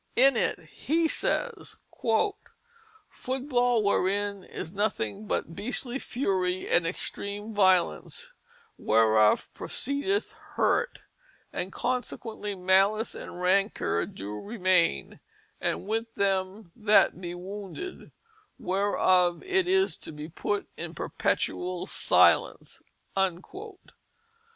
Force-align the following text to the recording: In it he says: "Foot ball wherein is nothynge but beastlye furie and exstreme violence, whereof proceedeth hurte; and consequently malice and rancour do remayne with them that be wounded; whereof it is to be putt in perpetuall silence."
In 0.15 0.35
it 0.35 0.57
he 0.87 1.07
says: 1.07 1.77
"Foot 1.95 3.47
ball 3.49 3.83
wherein 3.83 4.43
is 4.43 4.73
nothynge 4.73 5.27
but 5.27 5.53
beastlye 5.55 5.99
furie 6.01 6.67
and 6.67 6.87
exstreme 6.87 7.53
violence, 7.53 8.33
whereof 8.79 9.47
proceedeth 9.53 10.33
hurte; 10.55 11.03
and 11.53 11.71
consequently 11.71 12.55
malice 12.55 13.13
and 13.13 13.39
rancour 13.39 14.07
do 14.07 14.41
remayne 14.41 15.19
with 15.61 16.07
them 16.15 16.71
that 16.75 17.21
be 17.21 17.35
wounded; 17.35 18.11
whereof 18.57 19.43
it 19.43 19.67
is 19.67 19.97
to 19.97 20.11
be 20.11 20.27
putt 20.29 20.65
in 20.77 20.95
perpetuall 20.95 21.85
silence." 21.85 22.81